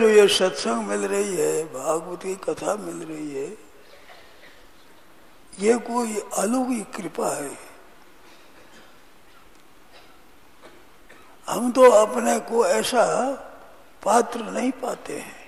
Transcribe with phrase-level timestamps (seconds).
[0.00, 3.48] जो ये सत्संग मिल रही है, भागवत की कथा मिल रही है,
[5.52, 7.50] ये कोई अलौकिक कृपा है।
[11.46, 13.04] हम तो अपने को ऐसा
[14.02, 15.38] पात्र नहीं पाते हैं,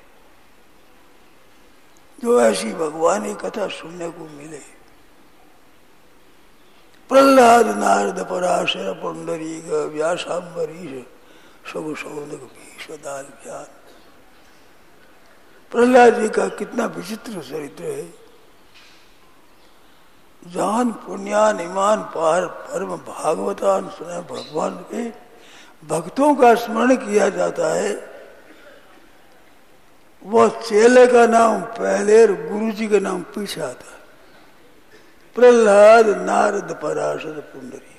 [2.18, 4.62] जो ऐसी भगवान की कथा सुनने को मिले।
[7.10, 9.54] प्रहलाद नारद पराशर पुंडरी
[9.94, 10.92] व्यासाम्बरीश
[11.72, 13.66] सब सौनक भीषदाल ज्ञान
[15.72, 18.06] प्रहलाद जी का कितना विचित्र चरित्र है।
[20.46, 25.08] जान, पुण्यान, ईमान, पार, परम भागवतान सुने भगवान के
[25.86, 28.12] भक्तों का स्मरण किया जाता है।
[30.24, 34.00] वो चेले का नाम पहले और गुरु जी का नाम पीछे आता है।
[35.34, 37.91] प्रहलाद नारद पराशर पुंडरी।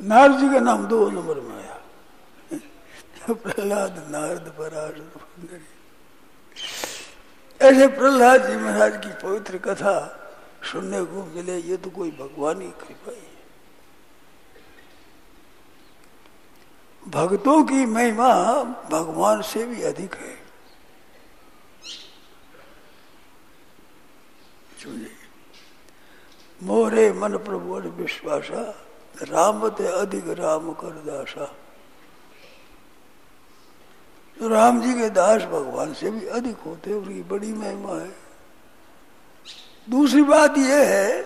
[0.00, 1.76] नारद जी का नाम दो नंबर में आया।
[3.30, 5.60] प्रहलाद नारद पराशर
[7.60, 9.94] ऐसे प्रहलाद जी महाराज की पवित्र कथा
[10.62, 13.26] सुनने को मिले, ये तो कोई भगवान ही कृपा ही
[17.02, 18.32] भक्तों की महिमा
[18.90, 20.34] भगवान से भी अधिक है।
[26.62, 28.85] मोरे मन प्रभु विश्वासा।
[29.22, 31.44] राम ते अधिक राम कर दासा।
[34.36, 38.12] तो राम जी के दास भगवान से भी अधिक होते, उनकी बड़ी महिमा है।
[39.90, 41.22] दूसरी बात यह है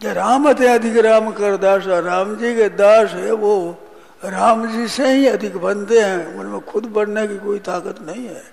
[0.00, 3.76] कि राम थे अधिक राम कर दासा, राम जी के दास है, वो
[4.24, 8.44] राम जी से ही अधिक बनते हैं। उनमें खुद बढ़ने की कोई ताकत नहीं है।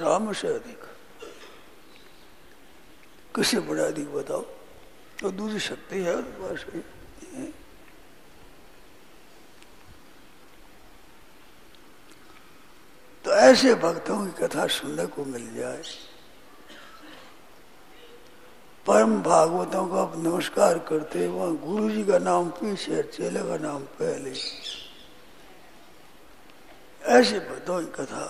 [0.00, 0.80] राम से अधिक।
[3.34, 4.40] किसे बड़ा अधिक बताओ
[5.20, 6.64] तो दूसरी शक्ति है बस
[13.24, 15.82] तो ऐसे भक्तों की कथा सुनने को मिल जाए।
[18.86, 24.30] परम भागवतों का नमस्कार करते वहाँ गुरु जी का नाम पीछे चेले का नाम पहले।
[27.02, 28.24] ऐसे भक्तों की कथा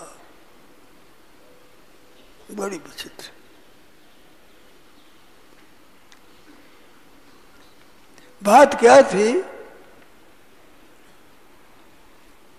[2.51, 3.31] बड़ी विचित्र
[8.41, 9.41] बात क्या थी?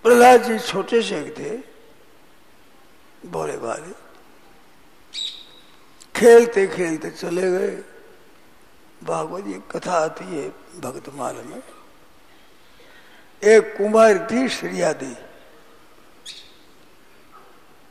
[0.05, 1.73] प्रहलाद जी छोटे से थे।
[3.24, 3.92] भोले भाले
[6.14, 7.74] खेलते खेलते चले गए।
[9.02, 10.48] भागवत ये कथा आती है
[10.80, 11.62] भक्तमाल में।
[13.42, 15.14] एक कुमार थी श्रियादी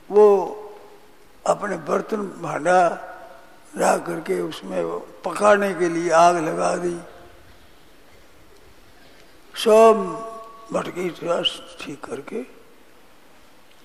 [0.09, 0.25] वो
[1.45, 2.79] अपने बर्तन भांडा
[3.73, 4.81] ला करके उसमें
[5.25, 6.97] पकाने के लिए आग लगा दी।
[9.55, 9.95] सब
[10.73, 11.09] मटकी
[11.79, 12.41] ठीक करके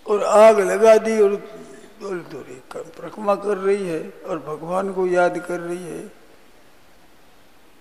[0.08, 1.36] और आग लगा दी और
[2.02, 6.06] थोड़ी थोड़ी परिक्रमा कर रही है और भगवान को याद कर रही है।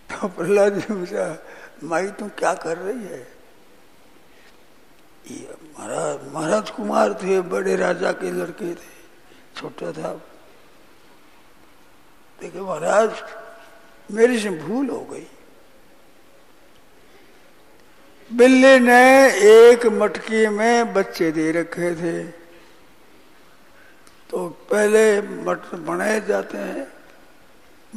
[0.09, 1.25] तो प्रहलाद ने पूछा,
[1.83, 3.19] माई तुम क्या कर रही है?
[5.31, 8.91] ये महाराज महाराज कुमार थे, बड़े राजा के लड़के थे,
[9.55, 10.13] छोटा था।
[12.39, 13.23] देखे महाराज,
[14.09, 15.27] मेरी से भूल हो गई।
[18.33, 22.23] बिल्ली ने एक मटकी में बच्चे दे रखे थे।
[24.29, 26.87] तो पहले मटन बनाए जाते हैं,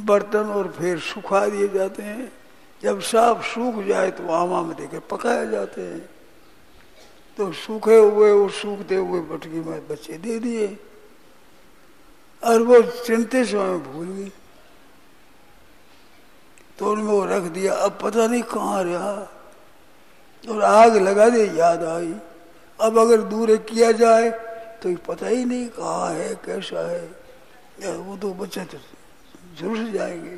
[0.05, 2.31] बर्तन और फिर सुखा दिए जाते हैं।
[2.83, 6.09] जब साफ़ सूख जाए तो आमा में देकर पकाए जाते हैं।
[7.37, 10.79] तो सूखे हुए और सूखते हुए मटकी में बच्चे दे दिए।
[12.43, 14.31] और वो चिंते समय भूल गई।
[16.79, 19.40] तो उनमें वो रख दिया। अब पता नहीं कहाँ रहा।
[20.43, 22.13] और आग लगा दे, याद आई।
[22.79, 24.29] अब अगर दूर किया जाए
[24.81, 28.77] तो पता ही नहीं कहा है, कैसा है। वो तो बच्चे तो
[29.57, 30.37] झुलस जाएँगे।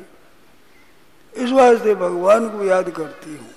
[1.34, 3.50] इस वास्ते भगवान को याद करती हूँ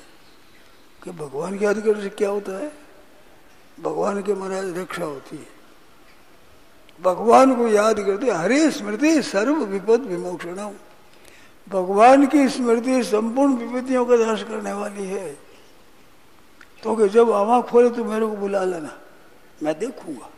[1.03, 2.71] कि भगवान की याद करने से क्या होता है?
[3.77, 5.47] भगवान के महाराज रक्षा होती है।
[6.99, 10.55] भगवान को याद करते हरे स्मृति सर्व विपद विमोक्षण
[11.67, 15.46] भगवान की स्मृति संपूर्ण विपत्तियों का नाश करने वाली है।
[16.83, 18.93] तो कि जब आवा खोले तो मेरे को बुला लेना।
[19.63, 20.29] मैं देखूँगा।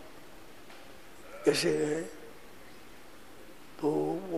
[1.45, 2.01] कैसे है
[3.79, 3.91] तो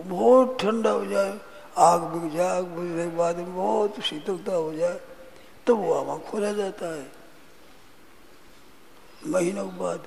[0.06, 1.32] बहुत ठंडा हो जाए,
[1.78, 5.00] आग बिग जाए, आग बुझने के बाद बहुत शीतलता हो जाए
[5.66, 7.10] तो वो आवा खोला जाता है।
[9.26, 10.06] महीनों के बाद।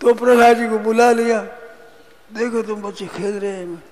[0.00, 1.40] तो प्रहलाद जी को बुला लिया।
[2.32, 3.82] देखो तुम बच्चे खेल रहे हैं।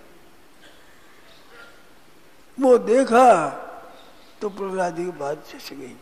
[2.59, 3.27] वो देखा
[4.41, 5.97] तो प्रहलाद जी की बात जच गई।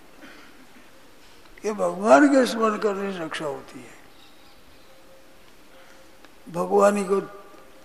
[1.63, 4.01] कि भगवान के स्मरण करने से रक्षा होती है।
[6.53, 7.21] भगवान ही को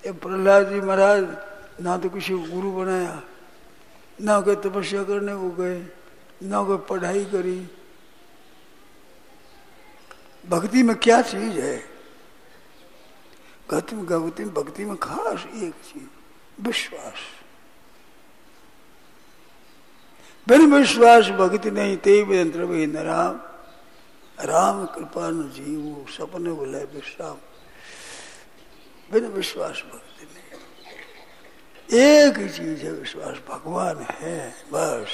[0.03, 1.27] प्रहलाद जी महाराज
[1.81, 3.21] ना तो किसी को गुरु बनाया,
[4.21, 5.77] ना कोई तपस्या करने को गए,
[6.41, 7.59] ना कोई पढ़ाई करी।
[10.49, 11.77] भक्ति में क्या चीज़ है?
[13.71, 16.09] गति भक्ति में भक्ति में खास एक चीज़,
[16.59, 17.19] विश्वास।
[20.47, 22.97] बिन विश्वास भक्ति नहीं, ते यंत्र न
[24.39, 27.37] राम कृपा न जीव, सपने बोले विश्राम।
[29.11, 35.07] बिन विश्वास भक्ति नहीं। एक ही चीज़ है, विश्वास भगवान है, बस।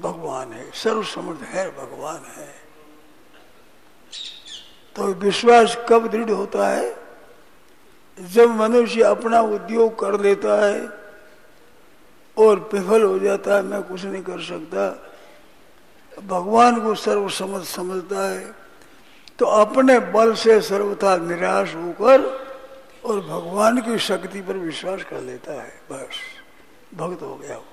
[0.00, 2.54] भगवान है सर्व समर्थ है, भगवान है।
[4.96, 6.96] तो विश्वास कब दृढ़ होता है?
[8.20, 10.88] जब मनुष्य अपना उद्योग कर लेता है
[12.38, 15.08] और विफल हो जाता है, मैं कुछ नहीं कर सकता।
[16.20, 18.54] भगवान को सर्व समझ समझता है
[19.38, 22.20] तो अपने बल से सर्वथा निराश होकर
[23.04, 26.16] और भगवान की शक्ति पर विश्वास कर लेता है। बस,
[26.94, 27.64] भक्त हो गया वो।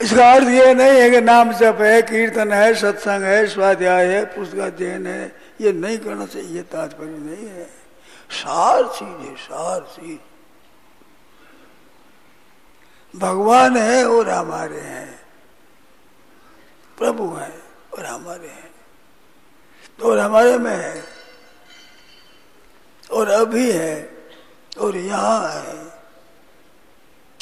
[0.00, 4.24] इसका अर्थ ये नहीं है कि नाम जप है, कीर्तन है, सत्संग है, स्वाध्याय है,
[4.24, 7.64] पुस्तक अध्ययन है, ये नहीं करना चाहिए तात्पर्य नहीं है।
[8.30, 10.18] सार चीज़ है, सार चीज़।
[13.16, 15.20] भगवान है और हमारे हैं।
[16.98, 17.62] प्रभु है
[17.98, 18.74] और हमारे हैं।
[19.98, 21.04] तो और हमारे में है।
[23.10, 24.24] और अभी है
[24.78, 25.86] और यहाँ है।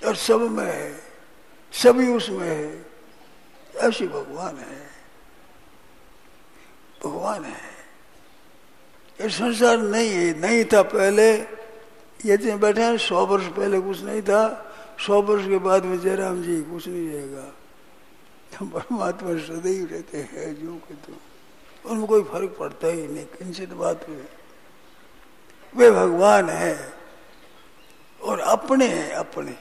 [0.07, 1.05] और सब में है।
[1.73, 2.87] सभी उसमें है।
[3.89, 4.91] ऐसी भगवान है।
[7.05, 7.75] भगवान है।
[9.21, 11.35] ये संसार नहीं है नहीं था पहले।
[12.25, 14.71] ये बैठे हैं, सौ वर्ष पहले कुछ नहीं था।
[15.07, 17.53] सौ वर्ष के बाद में जयराम जी, कुछ नहीं रहेगा।
[18.59, 21.21] हम परमात्मा सदैव रहते हैं, जो कि तो
[21.91, 24.29] उनमें कोई फ़र्क पड़ता ही नहीं, किंचित बात में
[25.77, 26.93] वे भगवान है,
[28.23, 29.55] और अपने हैं, अपने।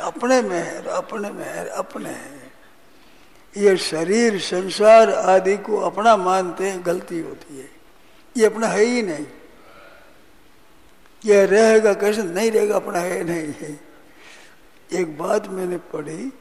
[0.00, 2.52] अपने में है अपने में है अपने है।
[3.56, 7.70] ये शरीर, संसार आदि को अपना मानते हैं, गलती होती है।
[8.36, 9.26] ये अपना है ही नहीं।
[11.24, 12.22] ये रहेगा कैसे?
[12.22, 13.91] नहीं रहेगा, अपना है नहीं। है
[14.92, 16.32] एक बात मैंने पढ़ी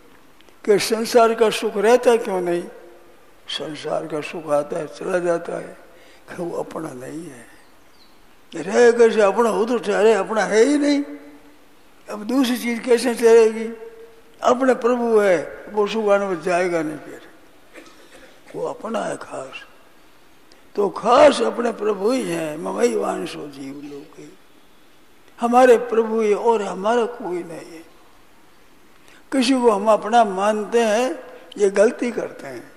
[0.65, 2.63] कि संसार का सुख रहता क्यों नहीं?
[3.47, 5.77] संसार का सुख आता है, चला जाता है
[6.29, 7.51] कि वो अपना नहीं है।
[8.55, 11.03] रहे कैसे अपना हो तो ठहरे अपना है ही नहीं।
[12.09, 13.73] अब दूसरी चीज़ कैसे चलेगी?
[14.41, 17.21] अपने प्रभु है, वो सुगाने में जाएगा नहीं फिर।
[18.55, 19.65] वो अपना है खास।
[20.75, 24.27] तो खास अपने प्रभु ही है, ममई वांशो जीव लोग
[25.41, 27.80] हमारे प्रभु ही और हमारा कोई नहीं है।
[29.31, 31.19] किसी को हम अपना मानते हैं,
[31.57, 32.71] ये गलती करते हैं।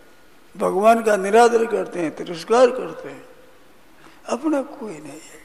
[0.56, 3.24] भगवान का निरादर करते हैं, तिरस्कार करते हैं।
[4.28, 5.44] अपना कोई नहीं है।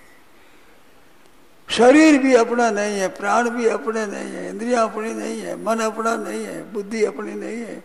[1.69, 5.79] शरीर भी अपना नहीं है, प्राण भी अपने नहीं है, इंद्रिया अपनी नहीं है, मन
[5.79, 7.83] अपना नहीं है, बुद्धि अपनी नहीं है।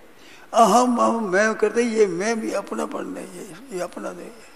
[0.55, 4.55] अहम अहम, मैं करते ये मैं भी अपनापन नहीं है, ये अपना नहीं है।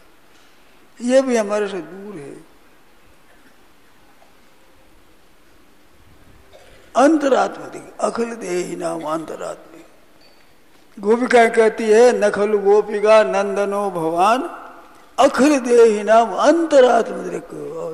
[1.01, 2.48] ये भी हमारे से दूर है।
[6.99, 7.67] अंतरात्मा
[8.07, 9.67] अखिल देही नाम अंतरात्मा
[10.99, 14.41] गोपिका कहती है, नखल गोपिका नंदनो भगवान
[15.19, 17.17] अखिल देही नाम अंतरात्म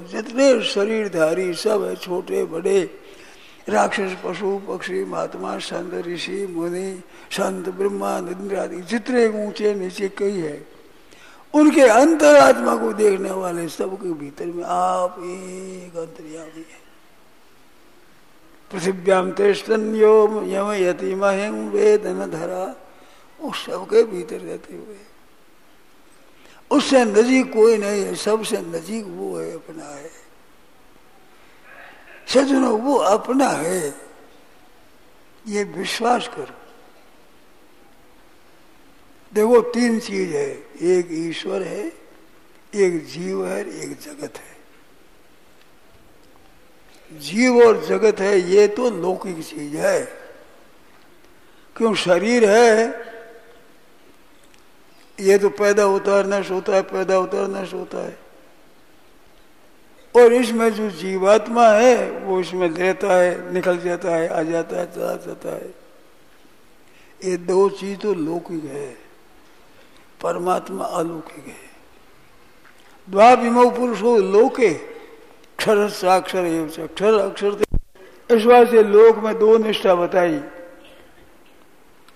[0.08, 2.80] जितने शरीरधारी सब है, छोटे, बड़े,
[3.68, 6.88] राक्षस, पशु, पक्षी, महात्मा, संत, ऋषि, मुनि,
[7.32, 10.56] संत ब्रह्मा इंद्र आदि जितने ऊँचे नीचे कई है,
[11.54, 16.83] उनके अंतरात्मा को देखने वाले सबके भीतर में आप एक अंतर्यामी है।
[18.72, 21.70] पृथ्व्याम तेस्तन्यो यम यति महिम
[22.30, 22.76] धरा
[23.40, 24.96] उस सबके भीतर रहते हुए।
[26.70, 30.10] उससे नजीक कोई नहीं है, सबसे नजीक वो है, अपना है।
[32.28, 33.94] सजनो वो अपना है।
[35.46, 36.54] ये विश्वास करो।
[39.34, 41.92] देखो, तीन चीज़ है। एक ईश्वर है,
[42.74, 44.53] एक जीव है, एक जगत है।
[47.20, 50.04] जीव और जगत है, ये तो लौकिक चीज़ है।
[51.76, 51.94] क्यों?
[51.94, 53.04] शरीर है,
[55.20, 58.18] ये तो पैदा होता है, नष्ट होता है, पैदा होता है, नष्ट होता है।
[60.16, 64.94] और इसमें जो जीवात्मा है, वो इसमें रहता है, निकल जाता है, आ जाता है,
[64.94, 65.74] चला जाता है।
[67.24, 68.98] ये दो चीज़ तो लौकिक है,
[70.22, 71.74] परमात्मा अलौकिक है।
[73.10, 74.93] द्वाभिमो पुरुषो लोके
[75.54, 76.44] अक्षर साक्षर
[76.82, 77.64] अक्षर अक्षर
[78.36, 80.38] इस बात से लोक में दो निष्ठा बताई।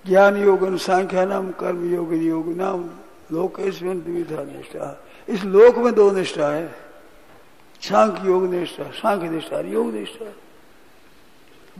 [0.06, 2.84] ज्ञान योग सांख्या नाम, कर्म योग योग नाम,
[3.32, 6.74] लोक द्विधा निष्ठा। इस लोक में दो निष्ठा है।
[7.80, 10.32] सांख्य योग निष्ठा, सांख्य निष्ठा योग निष्ठा।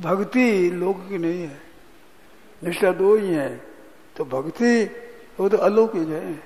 [0.03, 1.61] भक्ति लोक की नहीं है।
[2.65, 3.61] निष्ठा दो ही है।
[4.17, 4.85] तो भक्ति,
[5.41, 6.43] वो तो अलौकिक है।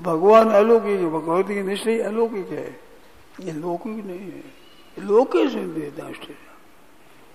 [0.00, 2.83] भगवान अलौकिक है, भगवती की निष्ठा ही अलौकिक है।
[3.40, 4.42] ये लौकिक नहीं है।
[4.98, 6.34] लोके से निष्ठा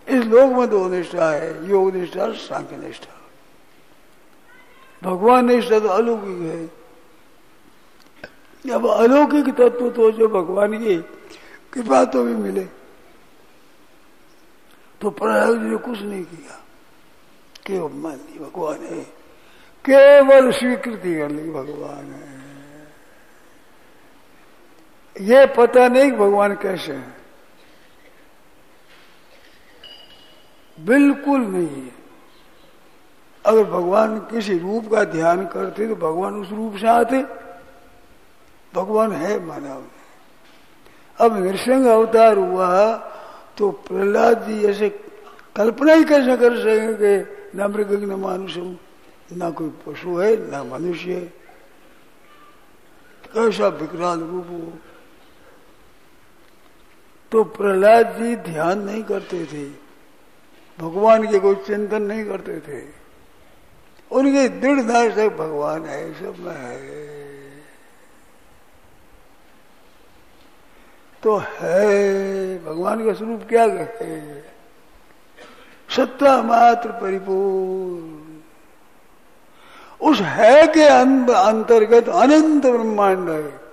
[0.08, 3.15] इस लोक में दो निष्ठा है योग निष्ठा सांख्य निष्ठा
[5.01, 6.62] भगवान निष्ठा तो अलौकिक है।
[8.65, 10.96] अब अलौकिक तत्व तो जो भगवान की
[11.74, 12.65] कृपा तो भी मिले
[15.01, 15.10] तो
[15.56, 16.56] जी ने कुछ नहीं किया।
[17.65, 19.03] केवल मान ली भगवान है।
[19.86, 22.29] केवल स्वीकृति कर ली भगवान है।
[25.20, 27.18] ये पता नहीं भगवान कैसे है।
[30.78, 31.92] बिल्कुल नहीं है।
[33.46, 37.22] अगर भगवान किसी रूप का ध्यान करते तो भगवान उस रूप से आते।
[38.74, 39.84] भगवान है मानव।
[41.18, 42.94] अब नृसिंग अवतार हुआ
[43.58, 44.90] तो प्रहलाद जी ऐसे
[45.56, 47.16] कल्पना ही कैसे कर सकेंगे
[47.56, 51.26] न मृग न मानुष, न कोई पशु है, न मनुष्य है।
[53.34, 54.88] कैसा विकराल रूप हो।
[57.32, 59.66] तो प्रहलाद जी ध्यान नहीं करते थे।
[60.80, 62.86] भगवान के कोई चिंतन नहीं करते थे।
[64.12, 67.10] उनके दृढ़ से भगवान है, सब में है।
[71.24, 74.42] तो है, भगवान का स्वरूप क्या है?
[75.96, 78.20] सत्ता मात्र परिपूर्ण।
[80.02, 83.69] उस है के अंतर्गत अनंत ब्रह्मांड है।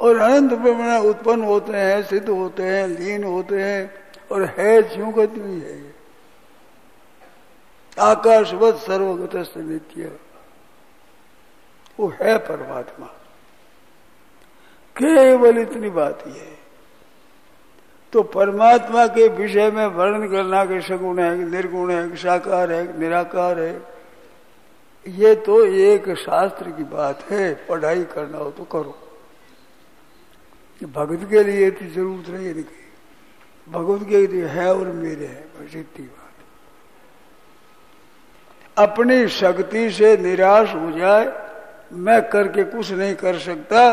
[0.00, 3.94] और अनंत ब्रह्मांड उत्पन्न होते हैं, सिद्ध होते हैं, लीन होते हैं
[4.32, 5.94] और है ज्यों गति है।
[8.00, 10.16] आकाशवत सर्वगत नित्य।
[12.00, 13.06] वो है परमात्मा।
[15.02, 16.58] केवल इतनी बात ही है।
[18.12, 23.60] तो परमात्मा के विषय में वर्णन करना कि सगुण है, निर्गुण है, साकार है, निराकार
[23.60, 23.82] है,
[25.08, 28.98] ये तो एक शास्त्र की बात है। पढ़ाई करना हो तो करो।
[30.84, 32.64] भगत के लिए इतनी ज़रूरत नहीं है
[33.68, 36.22] भगवत के लिए है और मेरे है, बस इतनी बात।
[38.88, 41.24] अपनी शक्ति से निराश हो जाए,
[41.92, 43.90] मैं करके कुछ नहीं कर सकता,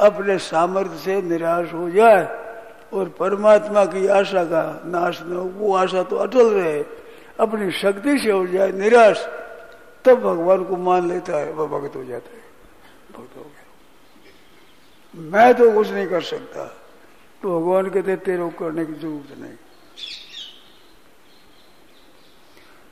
[0.00, 2.24] अपने सामर्थ्य से निराश हो जाए
[2.92, 6.84] और परमात्मा की आशा का नाश न हो, वो आशा तो अटल रहे।
[7.40, 9.26] अपनी शक्ति से हो जाए निराश,
[10.04, 12.42] तब भगवान को मान लेता है, वह भगत हो जाता है।
[13.12, 13.50] भक्त हो
[15.16, 16.66] मैं तो कुछ नहीं कर सकता।
[17.42, 19.52] तो भगवान कहते, तेरे को करने की ज़रूरत नहीं।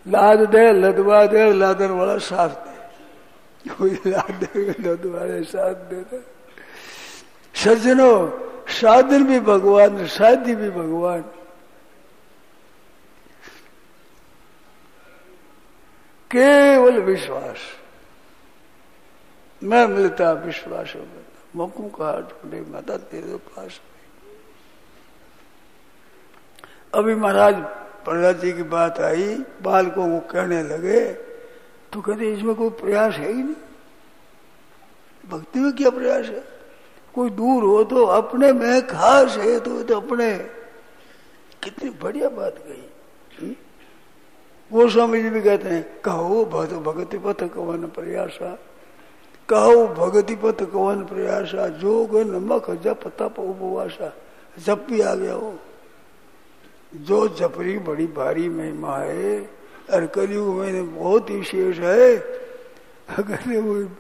[0.09, 2.75] लाद दे, लदवा दे, लादर वाला साथ दे।
[3.69, 6.17] कोई लाद दे, लदवा दे साथ देता
[7.55, 11.23] सज्जनों, साधन भी भगवान, साध्य भी भगवान।
[16.31, 17.57] केवल विश्वास।
[19.63, 21.01] मैं मिलता विश्वास हो
[21.57, 23.81] मकू का ढूंढे माता तेरे पास
[26.95, 27.55] अभी महाराज
[28.05, 31.13] प्रहलाद जी की बात आई बालकों को कहने लगे
[31.93, 33.55] तो कहते इसमें कोई प्रयास है ही नहीं।
[35.29, 36.45] भक्ति में क्या प्रयास है?
[37.15, 40.39] कोई दूर हो तो अपने में खास है तो, तो अपने।
[41.63, 42.91] कितनी बढ़िया बात कही।
[43.39, 43.55] हम्म?
[44.73, 48.59] वो स्वामी जी भी कहते हैं कहो भगति पथ कवन प्रयासा।
[49.49, 54.13] कहो भगति पथ कवन प्रयासा, जोग नमक जप तप उपवासा,
[54.59, 55.59] जप भी आ गया हो।
[56.95, 59.51] जो जपरी बड़ी भारी महिमा है,
[59.93, 62.17] और कलयुग में बहुत ही शेष है।
[63.19, 63.97] अगर वो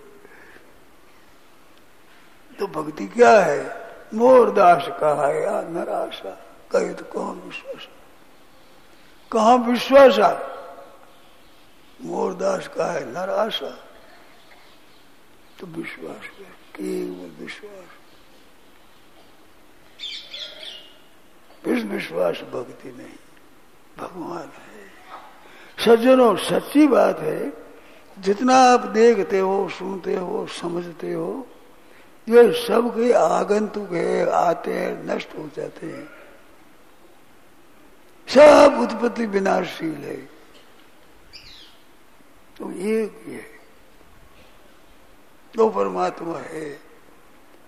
[2.58, 3.76] तो भक्ति क्या है?
[4.14, 6.30] मोरदास कहा या नराशा।
[6.72, 7.88] कहे तो कहा विश्वास?
[9.32, 10.18] कहा विश्वास
[12.04, 13.10] मोरदास का है?
[13.10, 13.78] नराशा।
[15.60, 16.28] तो विश्वास
[16.76, 17.86] केवल विश्वास।
[21.64, 23.18] फिर विश्वास भक्ति नहीं,
[23.98, 24.84] भगवान है।
[25.84, 27.52] सज्जनों, सच्ची बात है,
[28.18, 31.46] जितना आप देखते हो, सुनते हो, समझते हो,
[32.28, 36.06] ये सब के आगंतुक है, आते हैं, नष्ट हो जाते हैं।
[38.28, 40.16] सब उत्पत्ति विनाशील है।
[42.58, 43.53] तो एक ये
[45.56, 46.80] दो परमात्मा है।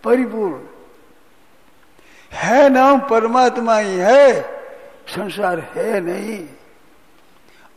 [0.04, 0.60] परिपूर्ण।
[2.32, 4.42] है नाम परमात्मा ही है,
[5.08, 6.48] संसार है नहीं।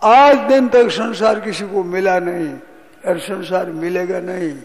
[0.04, 2.60] आज दिन तक संसार किसी को मिला नहीं,
[3.06, 4.62] और संसार मिलेगा नहीं।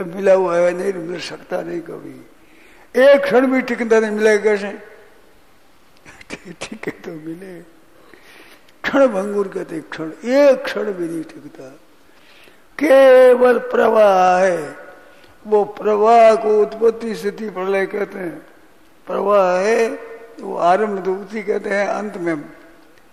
[0.00, 2.26] अब मिला हुआ है नहीं मिल सकता नहीं कभी।
[3.00, 4.78] एक क्षण भी टिकता नहीं मिलेगा कैसे?
[6.52, 7.60] ठीक है तो मिले।
[8.82, 11.78] क्षण भंगुर कहते क्षण। एक क्षण भी नहीं टिकता।
[12.78, 14.76] केवल प्रवाह है।
[15.46, 18.38] वो प्रवाह को उत्पत्ति स्थिति प्रलय कहते हैं।
[19.06, 19.88] प्रवाह है,
[20.40, 22.44] वो आरंभ दुपति कहते हैं, अंत में।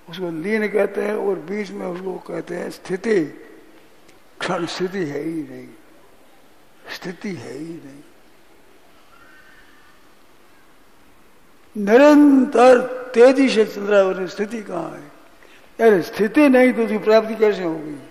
[0.09, 3.25] उसको लीन कहते हैं और बीच में उसको कहते हैं स्थिति।
[4.39, 5.67] क्षण स्थिति है ही नहीं।
[6.95, 8.03] स्थिति है ही नहीं।
[11.77, 12.79] निरंतर
[13.13, 15.11] तेज़ी से चल रहा है स्थिति कहाँ है?
[15.81, 18.10] यार स्थिति नहीं तो उसकी प्राप्ति कैसे होगी?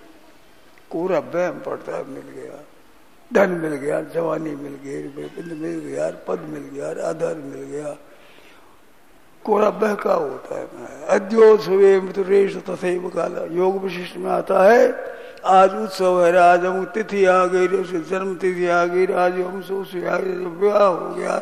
[0.91, 2.65] कोरा बहम पड़ता है मिल गया।
[3.33, 5.03] धन मिल गया, जवानी मिल गई
[5.55, 7.97] मिल गया, पद मिल गया, आधार मिल गया।
[9.45, 10.69] कोरा बहका होता है?
[11.09, 14.95] अद्यो सुवे मृतुरेश तथे काला। योग विशिष्ट में आता है,
[15.45, 17.69] आज उत्सव है, आज हम तिथि आ गई
[18.01, 21.39] जन्म तिथि आ गई, आज हम से विवाह हो गया।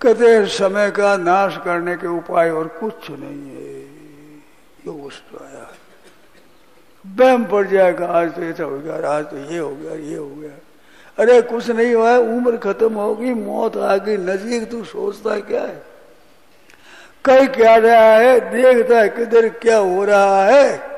[0.00, 3.80] कहते हैं, समय का नाश करने के उपाय और कुछ नहीं है।
[4.86, 5.12] योग
[5.42, 5.83] आया है।
[7.06, 10.28] बहम पड़ जाएगा, आज तो ऐसा हो गया, आज तो ये हो गया, ये हो
[10.28, 10.50] गया।
[11.18, 15.82] अरे कुछ नहीं हुआ, उम्र खत्म होगी, मौत आ गई, नज़दीक तू सोचता क्या है?
[17.24, 20.94] कहीं क्या रहा है, देखता है किधर क्या हो रहा है।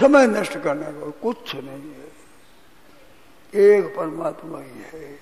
[0.00, 2.10] समय नष्ट करने को कुछ नहीं है।
[3.54, 5.18] एक परमात्मा ही है।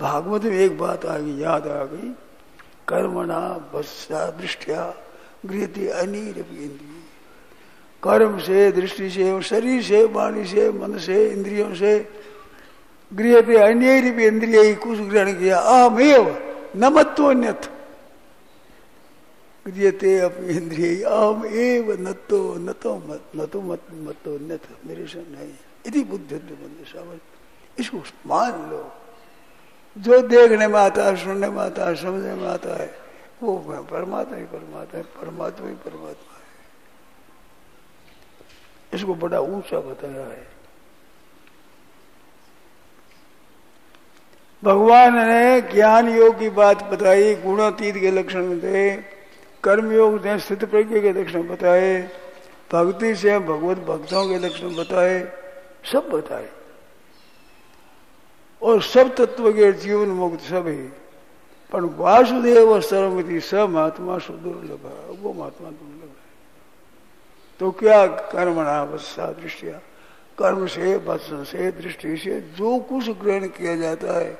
[0.00, 2.14] भागवत में एक बात आ गई, याद आ गई,
[2.88, 4.94] कर्मणा बसा दृष्टिया
[5.44, 6.92] गृहती अनिर इंद्रिय
[8.02, 11.94] कर्म से, दृष्टि से, शरीर से, वाणी से, मन से, इंद्रियों से,
[13.12, 16.24] गृह पे अन्य इंद्रिय ही कुछ ग्रहण किया। अहमेव
[16.76, 17.70] न मत्वन्यथ
[19.66, 23.88] गृहते अपनी इंद्रिय अहम एव न तो न तो मत न तो मत
[24.86, 25.52] मेरे से नहीं
[25.86, 27.20] यदि बुद्धि बंद
[27.80, 28.92] इसको मान लो।
[29.96, 33.03] जो देखने में आता है, सुनने में आता है, समझने में आता है
[33.42, 36.44] वो परमात्मा ही परमात्मा है, परमात्मा ही परमात्मा है।
[38.94, 40.54] इसको बड़ा ऊँचा बताया है।
[44.64, 48.96] भगवान ने ज्ञान योग की बात बताई, गुणातीत के लक्षण थे,
[49.64, 52.10] कर्म योग ने स्थित प्रज्ञ के लक्षण बताए,
[52.72, 55.32] भक्ति से भगवत भक्तों के लक्षण बताए,
[55.92, 56.48] सब बताए।
[58.62, 60.92] और सब तत्व के जीवन मुक्त ही
[61.74, 64.84] पर वासुदेव सर्वमति स महात्मा सुदुर्लभ
[65.20, 66.22] वो महात्मा दुर्लभ है
[67.60, 69.80] तो क्या कर्मणा वत्सा दृष्टिया
[70.38, 74.38] कर्म से वत्सन से, दृष्टि से जो कुछ ग्रहण किया जाता है,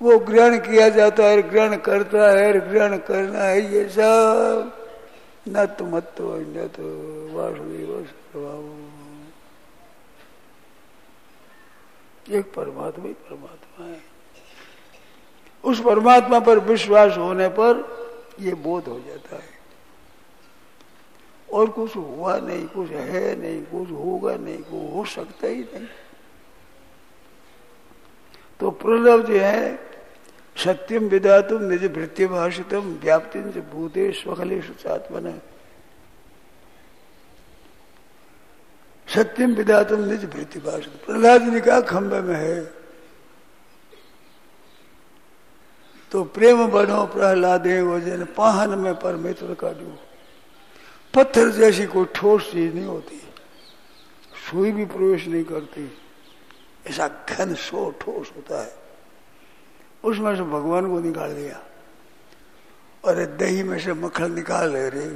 [0.00, 4.72] वो ग्रहण किया जाता है ग्रहण करता है ग्रहण करना है ये सब।
[5.48, 6.86] न तो मत तो न तो
[7.34, 7.90] वासुदेव
[12.30, 14.07] एक परमात्मा ही परमात्मा है।
[15.64, 17.98] उस परमात्मा पर विश्वास होने पर
[18.40, 19.58] ये बोध हो जाता है।
[21.52, 25.86] और कुछ हुआ नहीं, कुछ है नहीं, कुछ होगा नहीं, कुछ हो सकता ही नहीं।
[28.60, 29.88] तो प्रलभ जो है,
[30.56, 34.70] सत्यम विदातुम निज भृत्य भाषितम व्याप्ति भूते स्वखलेश
[39.14, 42.77] सत्यम विदातुम निज भृत्य भाषित प्रहलाद ने कहा खंबे में है।
[46.10, 49.98] तो प्रेम बनो प्रहलादे वज़न, पाहन में परमेश्वर का जो।
[51.14, 53.22] पत्थर जैसी कोई ठोस चीज़ नहीं होती।
[54.50, 55.98] सुई भी प्रवेश नहीं करती।
[56.86, 58.74] ऐसा घन सो ठोस होता है।
[60.04, 61.64] उसमें से भगवान को निकाल दिया।
[63.04, 65.06] और दही में से मक्खन निकाल ले रही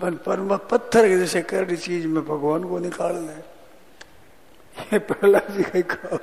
[0.00, 3.56] पर परमा पत्थर के जैसे कर चीज़ में भगवान को निकाल ले।
[4.92, 6.18] ये प्रहलाद जी का काम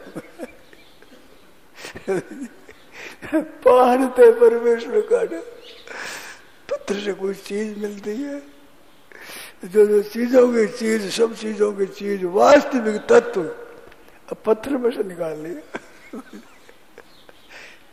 [3.35, 5.25] पहनते परमेश्वर का
[6.69, 8.39] पत्थर से कोई चीज़ मिलती है।
[9.65, 13.43] जो जो चीज़ों की चीज़, सब चीज़ों की चीज़, वास्तविक तत्व,
[14.29, 16.19] अब पत्थर में से निकाल लिया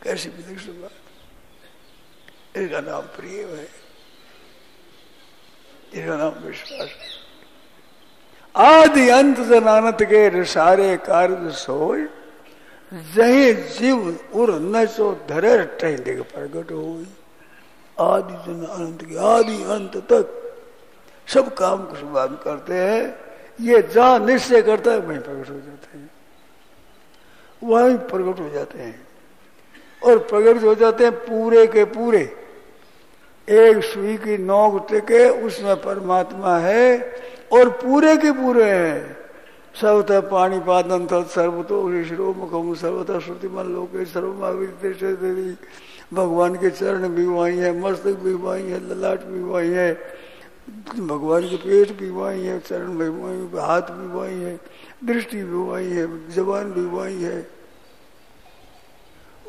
[0.03, 3.69] कैसी विलक्षण बात। इसका नाम प्रिय है।
[5.93, 7.21] इसका नाम विश्वास है।
[8.55, 11.95] आदि अंत जनानत के सारे कार्य सो
[12.91, 17.03] जही जीव उर न सो धरे टहले प्रकट हो
[17.99, 20.53] आदि जन अनंत के आदि अंत तक
[21.27, 23.15] सब काम को शुभान करते हैं।
[23.61, 26.11] ये जहाँ निश्चय करता है, वहीं प्रकट हो जाते हैं।
[27.63, 29.07] वहीं प्रकट हो जाते हैं।
[30.03, 32.21] और प्रकट हो जाते हैं पूरे के पूरे।
[33.47, 37.13] एक सुई की नोक टिके उसमें परमात्मा है
[37.53, 39.20] और पूरे के पूरे हैं।
[39.75, 44.49] सर्वतः पानी पादन सर्वतो ऋषिरो मुखम सर्वतः श्रुतिमन लोक सर्वमा
[46.13, 49.93] भगवान के चरण भी वही है, मस्तक भी वही है, ललाट भी वही है।
[50.99, 54.59] भगवान के पेट भी वही है, चरण भी वही हाथ भी वही है,
[55.05, 57.47] दृष्टि भी वही है जबान भी वही है।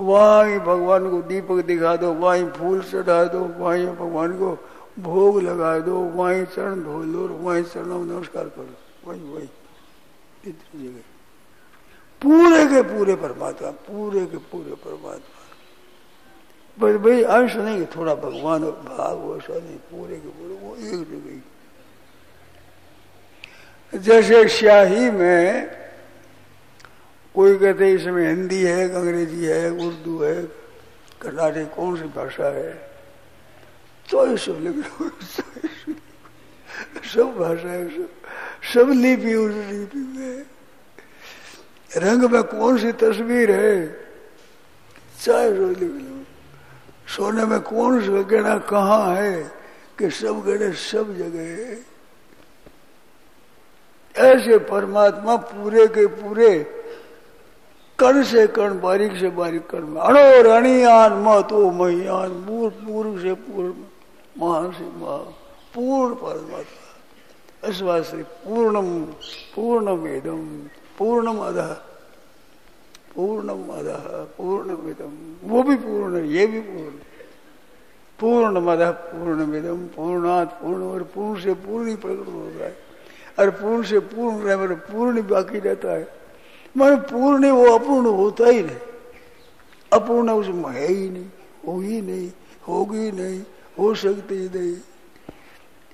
[0.01, 4.59] वहीं भगवान को दीपक दिखा दो, वहीं फूल चढ़ा दो, वहीं भगवान को
[4.99, 9.49] भोग लगा दो, वहीं चरण धो लो, वहीं चरण नमस्कार करो। वही वही।
[12.23, 15.39] पूरे के पूरे परमात्मा, पूरे के पूरे परमात्मा।
[16.79, 21.41] बस भाई, अंश नहीं, थोड़ा भगवान भाग वैसा नहीं, पूरे के पूरे, वो एक जगह
[23.99, 25.71] जैसे शाही में
[27.35, 30.43] कोई कहते इसमें हिंदी है, अंग्रेज़ी है, उर्दू है
[31.21, 32.73] कर्नाटक कौन सी भाषा है?
[34.11, 34.77] तो ये लिख
[37.15, 38.09] सब भाषा है सब
[38.75, 40.45] सब लिपि उस लिपि में।
[41.97, 44.07] रंग में कौन सी तस्वीर है?
[45.25, 46.25] चाहे रोज लिख लो।
[47.09, 49.43] सोने में कौन सा गहना कहाँ है
[49.99, 51.93] कि सब गहने सब जगह है?
[54.17, 56.51] ऐसे परमात्मा पूरे के पूरे
[57.99, 63.75] कण से कण, बारीक से बारीक कण में। अणो रणियान महतो महियान पूर्व से पूर्व
[64.39, 65.33] महान से महा
[65.75, 68.89] पूर्ण परमात्मा। इस वास्ते पूर्णम
[69.55, 70.47] पूर्णम एदम
[70.99, 71.59] पूर्णम अध
[73.15, 73.89] पूर्णम अध
[74.37, 75.13] पूर्णमिदम
[75.45, 76.91] वो भी पूर्ण है, ये भी पूर्ण
[78.19, 82.77] पूर्ण मद पूर्णमिदम पूर्णात पूर्ण, और पूर्ण से पूर्ण ही प्रकट हो रहा है।
[83.39, 86.07] और पूर्ण से पूर्ण रहे मेरे पूर्ण बाकी रहता है।
[86.77, 88.77] मन पूर्ण वो अपूर्ण होता ही नहीं।
[89.93, 91.27] अपूर्ण उसमें है ही नहीं
[91.67, 92.31] हो ही नहीं,
[92.69, 93.41] होगी नहीं,
[93.79, 94.77] हो सकती नहीं।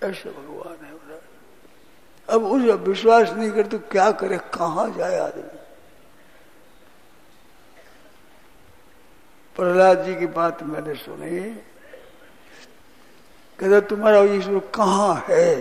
[0.02, 0.98] ऐसा भगवान है
[2.30, 4.38] अब उस विश्वास नहीं कर तो क्या करे?
[4.38, 5.58] कहा जाए आदमी?
[9.56, 11.54] प्रहलाद जी की बात मैंने सुनी।
[13.58, 15.60] कहते, तुम्हारा ईश्वर कहाँ है?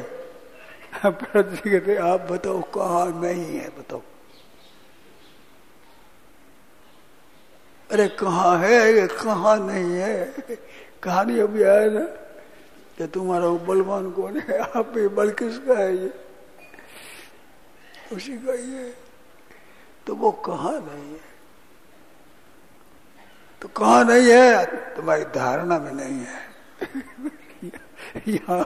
[1.06, 4.02] प्रहलाद जी कहते, आप बताओ, कहाँ नहीं है, बताओ।
[7.91, 9.08] अरे, कहाँ है?
[9.08, 10.34] कहाँ नहीं है?
[11.04, 12.26] कहानी अभी आया ना।
[12.97, 14.57] कि तुम्हारा बलवान कौन है?
[14.57, 16.13] आप ये बल किसका है ये।
[18.13, 18.89] उसी का ही है
[20.07, 21.19] तो वो कहा नहीं है?
[23.62, 24.65] तो कहा नहीं है?
[24.95, 26.45] तुम्हारी धारणा में नहीं है।
[28.27, 28.63] यहाँ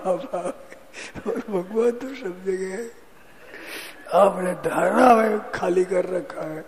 [1.50, 2.86] भगवान तो सब जगह है।
[4.14, 6.64] आपने धारणा में खाली कर रखा है।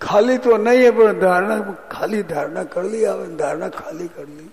[0.00, 1.60] खाली तो नहीं है, पर धारणा,
[1.92, 4.48] खाली धारणा कर ली आपने धारणा खाली कर ली।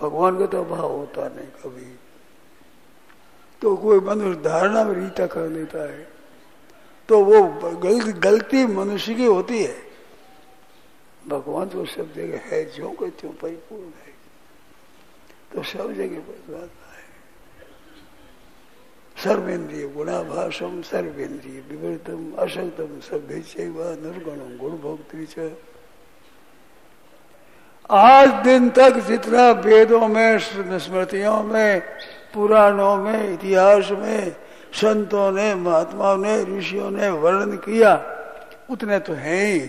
[0.00, 1.92] भगवान का तो अभाव होता नहीं कभी
[3.62, 6.08] तो कोई मनुष्य धारणा में रीता कर लेता है
[7.08, 7.42] तो वो
[7.76, 9.78] गलती गलती मनुष्य की होती है
[11.28, 14.14] भगवान तो सब जगह है जो को त्यों परिपूर्ण है
[15.52, 16.68] तो सब जगह पर
[19.16, 23.66] सर्वेन्द्रिय गुणाभाषम सर्वेन्द्रिय विवृतम अशक्तम सभ्य
[23.98, 25.26] निर्गुणम गुण भोक्ति
[27.90, 31.80] आज दिन तक जितना वेदों में, स्मृतियों में,
[32.34, 34.36] पुराणों में, इतिहास में,
[34.72, 37.94] संतों ने, महात्माओं ने, ऋषियों ने वर्णन किया,
[38.70, 39.60] उतने तो हैं ही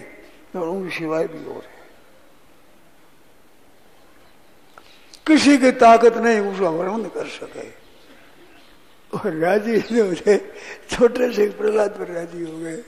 [0.53, 1.81] तो उन सिवाय भी और है।
[5.27, 7.81] किसी की ताकत नहीं, उसका वर्णन कर सके।
[9.17, 10.13] और राज़ी हो
[10.89, 12.83] छोटे से प्रहलाद पर राज़ी हो गए।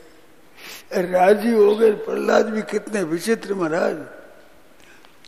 [1.11, 4.22] राज़ी हो गए, प्रहलाद भी कितने विचित्र महाराज।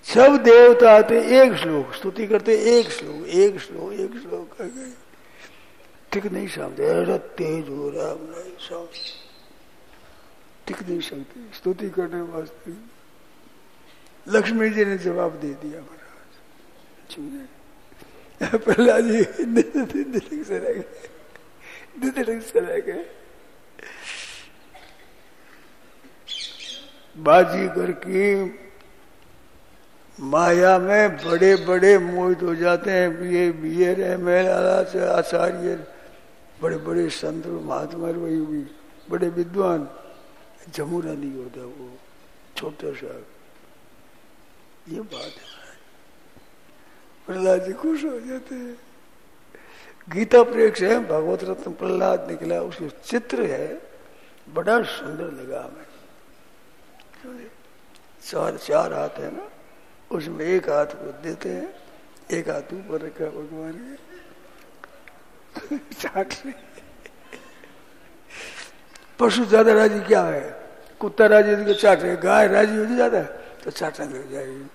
[0.05, 4.91] सब देवता आते, एक श्लोक, स्तुति करते, एक श्लोक एक श्लोक एक श्लोक कर गए
[6.11, 8.87] ठीक नहीं समझे। तेज हो रहा हम
[10.67, 12.71] ठीक नहीं सकते स्तुति करने वास्ते
[14.27, 17.23] लक्ष्मी जी ने जवाब दे दिया महाराज।
[18.55, 20.85] प्रहलाद जी दिल्ली से रह गए।
[22.01, 23.03] दिल्ली से रह गए।
[27.17, 28.23] बाजी करके
[30.19, 35.87] माया में बड़े बड़े मोहित हो जाते हैं, बीए बीए एम एल आचार्य,
[36.61, 38.61] बड़े बड़े संत, महात्मा वही भी,
[39.09, 39.87] बड़े विद्वान।
[40.73, 41.97] जमुना नहीं होता वो,
[42.57, 43.15] छोटा सा।
[44.89, 45.55] ये बात है।
[47.27, 48.77] प्रहलाद जी खुश हो जाते हैं।
[50.09, 53.81] गीता प्रेक्ष है, भगवत रत्न प्रहलाद निकला, उसके चित्र है,
[54.49, 55.85] बड़ा सुंदर लगा हमें।
[58.23, 59.49] चार चार हाथ है ना?
[60.11, 60.85] उसमें एक हाथ
[61.23, 61.73] देते हैं,
[62.31, 63.95] एक हाथ ऊपर रखा भगवान ने।
[65.93, 66.53] चाट से
[69.19, 70.55] पशु ज़्यादा राज़ी क्या है?
[71.01, 73.21] कुत्ता राज़ी तो चाट रहे गाय राज़ी हो ज़्यादा?
[73.63, 74.65] तो चाटने लग जाएगी।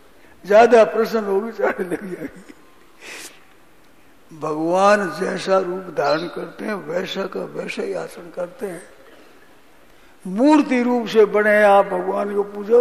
[0.44, 2.42] ज़्यादा प्रसन्न होगी चाटने लग जाएगी।
[4.30, 8.82] भगवान जैसा रूप धारण करते हैं, वैसा का वैसा ही आसन करते हैं।
[10.24, 12.80] मूर्ति रूप से बने आप भगवान को पूजो।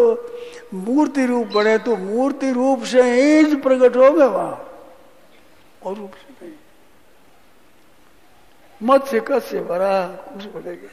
[0.73, 4.65] मूर्ति रूप बने तो मूर्ति रूप से ही प्रकट हो गए वहाँ।
[5.85, 6.57] और रूप से नहीं।
[8.81, 10.89] मत से कस से भरा, कुछ बनेगा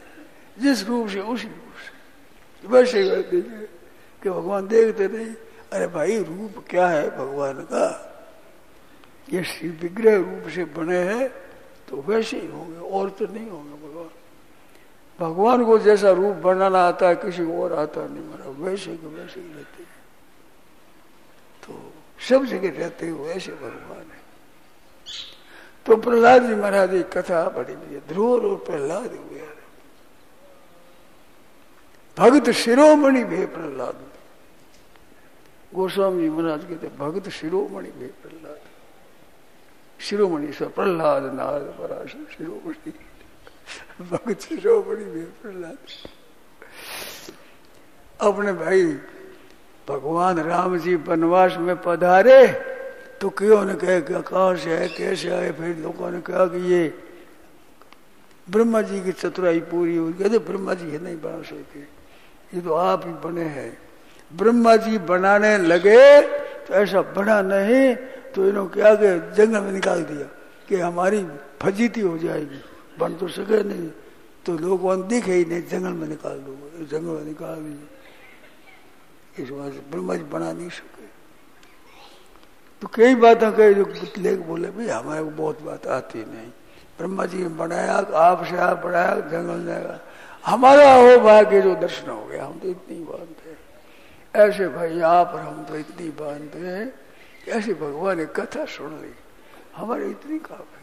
[0.57, 3.41] जिस रूप से, उसी रूप से। वैसे ही देखे
[4.21, 5.33] कि भगवान देखते नहीं
[5.67, 7.85] अरे भाई, रूप क्या है भगवान का?
[9.33, 11.27] ये श्री विग्रह रूप से बने हैं
[11.89, 13.76] तो वैसे ही होंगे, और तो नहीं होंगे।
[15.19, 19.39] भगवान को जैसा रूप बनाना आता है, किसी और आता नहीं मरा वैसे के वैसे
[19.39, 19.95] ही रहते हैं।
[21.63, 21.93] तो
[22.29, 24.21] सब जगह रहते हैं वैसे भगवान है।
[25.85, 29.45] तो प्रहलाद जी महाराज की कथा बड़ी हुई ध्रुव और प्रहलाद हुए
[32.17, 33.97] भक्त शिरोमणि भे प्रहलाद।
[35.75, 38.59] गोस्वामी जी महाराज कहते, भगत शिरोमणि भे प्रहलाद।
[39.99, 42.93] शिरोमणि से प्रहलाद नाद पराशर, शिरोमणि।
[44.01, 45.77] भक्त शिरोमणि भे प्रहलाद।
[48.19, 48.83] अपने भाई,
[49.87, 52.45] भगवान राम जी वनवास में पधारे
[53.21, 56.59] तो क्यों ने कहे कि कहा से है, कैसे आए, फिर लोगों ने कहा कि
[56.71, 56.93] ये
[58.47, 61.79] ब्रह्मा जी की चतुराई पूरी हुई कहते ब्रह्मा जी ये नहीं बना सकते
[62.53, 63.71] ये तो आप ही बने हैं।
[64.31, 66.21] ब्रह्मा जी बनाने लगे
[66.67, 67.95] तो ऐसा बना नहीं
[68.31, 68.93] तो इन्होंने क्या?
[69.35, 70.27] जंगल में निकाल दिया
[70.67, 71.25] कि हमारी
[71.61, 72.61] फजीती हो जाएगी।
[72.99, 73.89] बन तो सके नहीं।
[74.45, 76.51] तो लोग वहाँ दिखे ही नहीं, जंगल में निकाल दो,
[76.85, 81.05] जंगल में निकाल दिए इस वजह से ब्रह्मा जी बना नहीं सके।
[82.81, 83.85] तो कई बातें कही जो
[84.17, 86.51] लेख बोले, भाई हमारे को बहुत बात आती नहीं।
[86.97, 89.99] ब्रह्मा जी ने बनाया आपसे आप बनाया, जंगल जाएगा
[90.45, 93.55] हमारा हो भाग्य जो दर्शन हो गया, हम तो इतनी बांधते
[94.33, 96.93] ऐसे भाई आप और हम तो इतनी बांधते हैं
[97.47, 99.13] ऐसे भगवान ने कथा सुन ली।
[99.75, 100.76] हमारे इतनी काफ़ी है।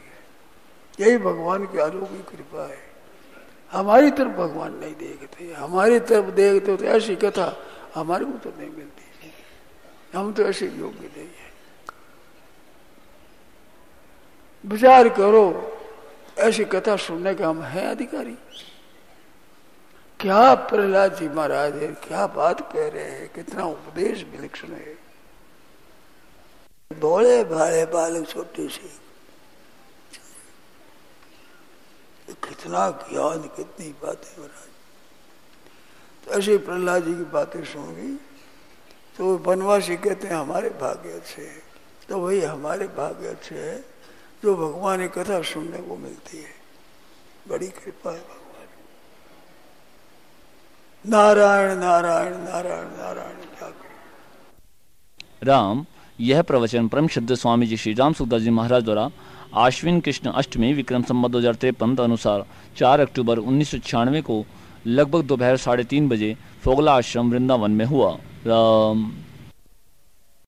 [1.01, 2.83] यही भगवान की अलौकिक कृपा है।
[3.73, 7.57] हमारी तरफ़ भगवान नहीं देखते, हमारी तरफ़ देखते तो ऐसी कथा
[7.95, 9.33] हमारे को तो नहीं मिलती।
[10.15, 11.53] हम तो ऐसे योग्य नहीं है।
[14.65, 15.45] विचार करो,
[16.39, 18.37] ऐसी कथा सुनने का हम हैं अधिकारी।
[20.21, 24.95] क्या प्रहलाद जी महाराज है, क्या बात कह रहे हैं, कितना उपदेश विलक्षण है।
[26.91, 29.04] भोले भाले बालक छोटे से।
[32.29, 34.73] कितना ज्ञान, कितनी बातें महाराज
[36.25, 38.13] तो ऐसे प्रहलाद जी की बातें सुनगी
[39.17, 41.63] तो वनवासी कहते हैं, हमारे भाग्य अच्छे है।
[42.09, 43.77] तो वही हमारे भाग्य अच्छे है,
[44.43, 46.55] जो भगवान की कथा सुनने को मिलती है।
[47.49, 48.67] बड़ी कृपा है भगवान।
[51.05, 53.43] नारायण नारायण नारायण नारायण
[55.43, 55.85] राम,
[56.19, 59.11] यह प्रवचन परम शुद्ध स्वामी जी श्री राम सुखदास जी महाराज द्वारा
[59.55, 62.45] आश्विन कृष्ण अष्टमी, विक्रम संबत दो हज़ार तिरपन अनुसार
[62.77, 64.45] चार अक्टूबर उन्नीस सौ छियानवे को
[64.87, 68.11] लगभग दोपहर साढ़े तीन बजे फोगला आश्रम वृंदावन में हुआ।
[68.47, 69.11] राम।